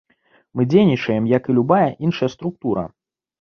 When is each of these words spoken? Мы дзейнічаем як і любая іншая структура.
Мы 0.55 0.63
дзейнічаем 0.71 1.27
як 1.33 1.49
і 1.51 1.55
любая 1.59 1.83
іншая 2.09 2.31
структура. 2.37 2.89